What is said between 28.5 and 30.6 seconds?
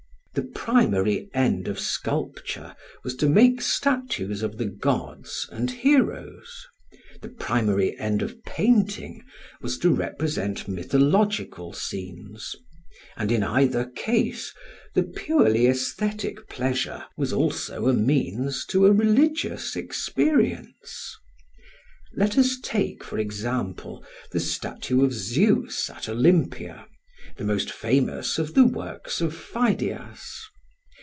the works of Pheidias.